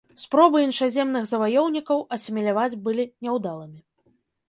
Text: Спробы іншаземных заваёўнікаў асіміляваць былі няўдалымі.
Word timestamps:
Спробы 0.21 0.61
іншаземных 0.67 1.27
заваёўнікаў 1.33 2.03
асіміляваць 2.19 2.79
былі 2.89 3.09
няўдалымі. 3.23 3.79